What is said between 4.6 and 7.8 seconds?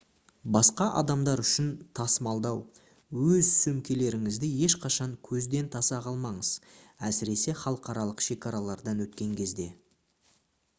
ешқашан көзден таса қылмаңыз әсіресе